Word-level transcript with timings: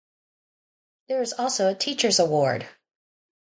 There 1.09 1.21
is 1.21 1.33
also 1.33 1.69
a 1.69 1.75
teacher's 1.75 2.17
award'. 2.17 2.67